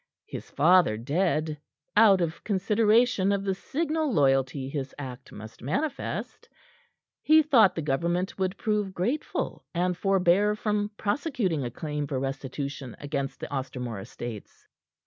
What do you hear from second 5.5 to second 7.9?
manifest, he thought the